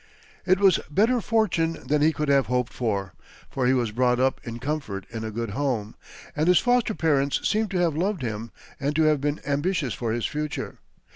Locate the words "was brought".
3.75-4.19